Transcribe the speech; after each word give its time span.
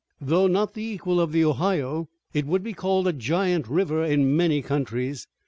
"Though 0.19 0.47
not 0.47 0.73
the 0.73 0.81
equal 0.83 1.21
of 1.21 1.31
the 1.31 1.45
Ohio, 1.45 2.09
it 2.33 2.47
would 2.47 2.63
be 2.63 2.73
called 2.73 3.07
a 3.07 3.13
giant 3.13 3.67
river 3.67 4.03
in 4.03 4.35
many 4.35 4.63
countries. 4.63 5.27